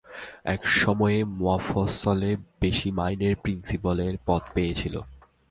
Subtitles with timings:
[0.45, 2.31] এক সময়ে মফস্বলে
[2.61, 4.95] বেশি মাইনের প্রিন্সিপালের পদ পেয়েছিল।